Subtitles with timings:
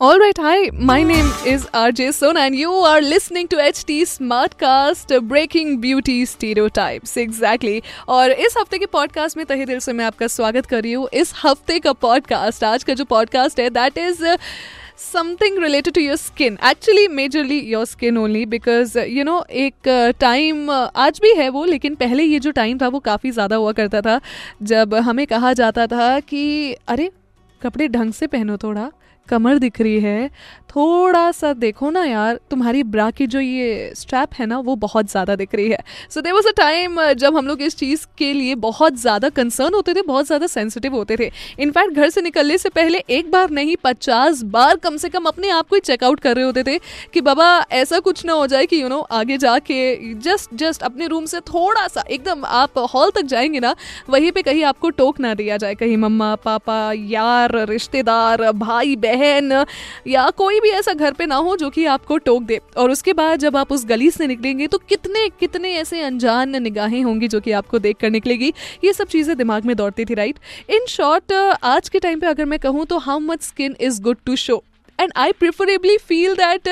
[0.00, 0.70] All right, hi.
[0.72, 7.16] My name is RJ Sona, and you are listening to HT Smartcast, Breaking Beauty Stereotypes.
[7.18, 7.82] Exactly.
[8.08, 11.08] और इस हफ़्ते के podcast में तहे दिल से मैं आपका स्वागत कर रही हूँ
[11.14, 14.24] इस हफ़्ते का पॉडकास्ट आज का जो पॉडकास्ट है that is
[15.02, 20.66] something related to your skin actually majorly your skin only because you know एक टाइम
[20.66, 23.56] uh, uh, आज भी है वो लेकिन पहले ये जो टाइम था वो काफ़ी ज़्यादा
[23.56, 24.20] हुआ करता था
[24.62, 27.10] जब हमें कहा जाता था कि अरे
[27.62, 28.90] कपड़े ढंग से पहनो थोड़ा
[29.26, 30.30] कमर दिख रही है।
[30.70, 35.10] थोड़ा सा देखो ना यार तुम्हारी ब्रा की जो ये स्ट्रैप है ना वो बहुत
[35.10, 35.78] ज़्यादा दिख रही है।
[36.10, 39.74] सो देर वॉज़ अ टाइम जब हम लोग इस चीज़ के लिए बहुत ज़्यादा कंसर्न
[39.74, 41.30] होते थे बहुत ज़्यादा सेंसिटिव होते थे।
[41.60, 45.50] इनफैक्ट घर से निकलने से पहले एक बार नहीं पचास बार कम से कम अपने
[45.50, 46.78] आप को ही चेकआउट कर रहे होते थे
[47.14, 50.54] कि बाबा ऐसा कुछ ना हो जाए कि यू you नो know, आगे जाके जस्ट
[50.54, 53.74] जस्ट अपने रूम से थोड़ा सा एकदम आप हॉल तक जाएँगे ना
[54.10, 59.09] वहीं पर कहीं आपको टोक ना दिया जाए। कहीं मम्मा पापा यार रिश्तेदार भाई बहन
[60.06, 63.12] या कोई भी ऐसा घर पे ना हो जो कि आपको टोक दे। और उसके
[63.12, 67.40] बाद जब आप उस गली से निकलेंगे तो कितने कितने ऐसे अनजान निगाहें होंगी जो
[67.40, 68.52] कि आपको देख कर निकलेगी।
[68.84, 70.38] ये सब चीज़ें दिमाग में दौड़ती थी राइट
[70.70, 71.32] इन शॉर्ट
[71.64, 74.62] आज के टाइम पर अगर मैं कहूँ तो how much skin is good to show
[74.98, 76.68] and I preferably feel that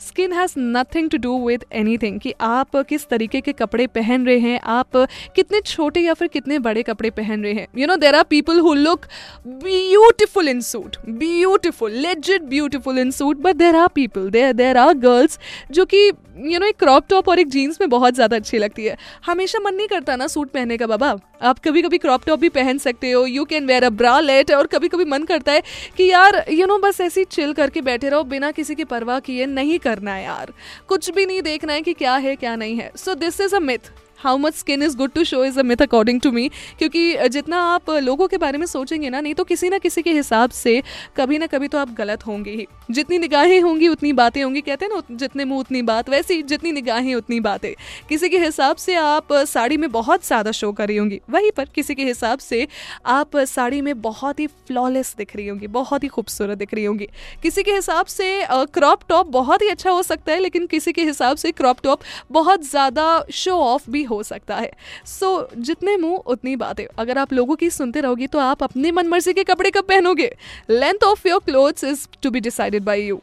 [0.00, 1.64] skin has nothing to do with
[1.98, 4.96] anything कि आप किस तरीके के कपड़े पहन रहे हैं आप
[5.36, 8.60] कितने छोटे या फिर कितने बड़े कपड़े पहन रहे हैं। You know there are people
[8.60, 9.06] who look
[9.46, 14.94] beautiful in suit beautiful legit beautiful in suit but there are people there there are
[14.98, 15.38] girls
[15.70, 16.10] जो कि
[16.44, 19.58] यू नो एक क्रॉप टॉप और एक जीन्स में बहुत ज़्यादा अच्छी लगती है। हमेशा
[19.64, 22.78] मन नहीं करता ना सूट पहनने का बाबा। आप कभी कभी क्रॉप टॉप भी पहन
[22.78, 23.88] सकते हो you can wear a
[24.20, 25.62] bralette और कभी कभी मन करता है
[25.96, 28.84] कि यार यू you नो know, बस ऐसी चिल करके बैठे रहो बिना किसी की
[28.84, 30.52] परवाह किए नहीं करना है यार।
[30.88, 33.60] कुछ भी नहीं देखना है कि क्या है, क्या नहीं है। So this is a
[33.60, 33.92] myth
[34.24, 37.62] how much skin is good to show is a myth according to me क्योंकि जितना
[37.64, 40.82] आप लोगों के बारे में सोचेंगे ना, नहीं तो किसी ना किसी के हिसाब से
[41.16, 44.84] कभी ना कभी तो आप गलत होंगे ही। जितनी निगाहें होंगी, उतनी बातें होंगी। कहते
[44.84, 47.72] हैं ना जितने मुँह, उतनी बात। वैसी जितनी निगाहें, उतनी बातें।
[48.08, 51.68] किसी के हिसाब से आप साड़ी में बहुत ज़्यादा शो कर रही होंगी। वहीं पर
[51.74, 52.66] किसी के हिसाब से
[53.08, 57.08] आप साड़ी में बहुत ही फ्लॉलेस दिख रही होंगी, बहुत ही खूबसूरत दिख रही होंगी।
[57.42, 58.28] किसी के हिसाब से
[58.74, 62.00] क्रॉप टॉप बहुत ही अच्छा हो सकता है, लेकिन किसी के हिसाब से क्रॉप टॉप
[62.32, 64.70] बहुत ज़्यादा शो ऑफ़ भी हो हो सकता है।
[65.06, 68.90] सो so, जितने मुँह उतनी बातें। अगर आप लोगों की सुनते रहोगी तो आप अपनी
[68.90, 70.30] मनमर्जी के कपड़े कब पहनोगे?
[70.70, 73.20] Length of your cloth is to be decided by you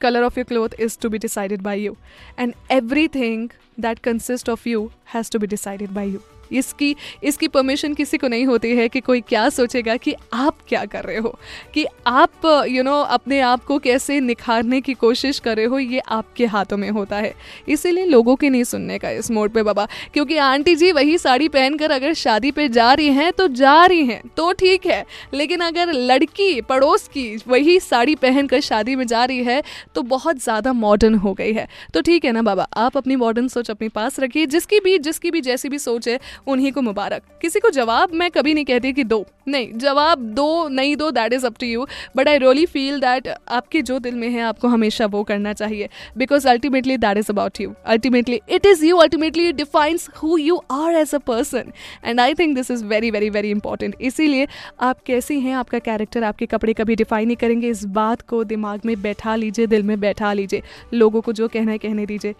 [0.00, 1.96] colour of your cloth is to be decided by you
[2.38, 2.54] and
[3.08, 3.48] everything
[3.80, 6.20] that consist of you has to be decided by you
[6.52, 10.84] इसकी इसकी permission किसी को नहीं होती है कि कोई क्या सोचेगा कि आप क्या
[10.84, 11.34] कर रहे हो।
[11.74, 15.64] कि आप यू you नो know, अपने आप को कैसे निखारने की कोशिश कर रहे
[15.64, 17.34] हो ये आपके हाथों में होता है।
[17.68, 21.48] इसीलिए लोगों के नहीं सुनने का इस मोड पे बाबा। क्योंकि आंटी जी वही साड़ी
[21.48, 25.04] पहनकर अगर शादी पे जा रही हैं तो जा रही हैं तो ठीक है।
[25.34, 29.62] लेकिन अगर लड़की पड़ोस की वही साड़ी पहनकर शादी में जा रही है
[29.94, 33.48] तो बहुत ज़्यादा मॉडर्न हो गई है। तो ठीक है ना बाबा आप अपनी मॉडर्न
[33.48, 37.22] सोच अपने पास रखिए। जिसकी भी जिसकी भी जैसी भी सोच है उन्हीं को मुबारक।
[37.42, 41.32] किसी को जवाब मैं कभी नहीं कहती कि दो। नहीं, जवाब दो, नहीं दो that
[41.32, 41.86] is up to you
[42.16, 45.88] but I really feel that आपके जो दिल में है, आपको हमेशा वो करना चाहिए।
[46.18, 50.94] Because ultimately that is about you ultimately it is you ultimately defines who you are
[50.94, 51.72] as a person
[52.04, 54.48] and I think this is very very very important इसीलिए
[54.80, 58.80] आप कैसी हैं, आपका कैरेक्टर आपके कपड़े कभी डिफाइन नहीं करेंगे। इस बात को दिमाग
[58.86, 60.62] में बैठा लीजिए, दिल में बैठा लीजिए।
[60.94, 62.34] लोगों को जो कहना है, कहने दीजिए।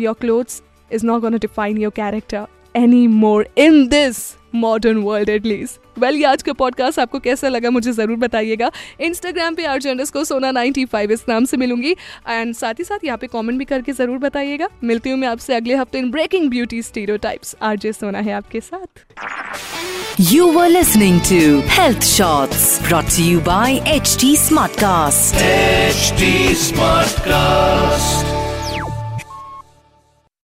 [0.00, 2.46] Your clothes is not gonna define your character
[2.76, 4.16] any more in this
[4.54, 9.54] modern world at least well ये आज का पॉडकास्ट आपको कैसा लगा मुझे ज़रूर बताइएगा। इंस्टाग्राम
[9.54, 11.92] पे आर्जेंडस को सोना 95 इस नाम से मिलूँगी।
[12.28, 15.54] एंड साथ ही साथ यहाँ पे कमेंट भी करके ज़रूर बताइएगा। मिलती हूँ मैं आपसे
[15.54, 16.82] अगले हफ़्ते in breaking beauty
[17.16, 19.02] stereotypes RJ Sona है आपके साथ।
[20.32, 24.36] You were listening to health shorts brought you by H T
[24.80, 25.34] Smartcast
[25.92, 28.41] HT Smartcast.